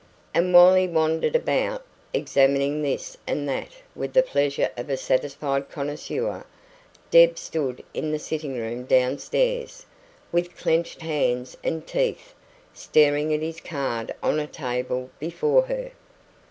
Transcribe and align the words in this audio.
And 0.33 0.51
while 0.51 0.73
he 0.73 0.87
wandered 0.87 1.35
about, 1.35 1.85
examining 2.11 2.81
this 2.81 3.17
and 3.27 3.47
that 3.47 3.69
with 3.95 4.13
the 4.13 4.23
pleasure 4.23 4.71
of 4.75 4.89
a 4.89 4.97
satisfied 4.97 5.69
connoisseur, 5.69 6.43
Deb 7.11 7.37
stood 7.37 7.83
in 7.93 8.11
the 8.11 8.17
sitting 8.17 8.55
room 8.57 8.85
downstairs, 8.85 9.85
with 10.31 10.57
clenched 10.57 11.01
hands 11.03 11.55
and 11.63 11.85
teeth, 11.85 12.33
staring 12.73 13.31
at 13.31 13.43
his 13.43 13.59
card 13.61 14.11
on 14.23 14.39
a 14.39 14.47
table 14.47 15.11
before 15.19 15.61
her. 15.67 15.91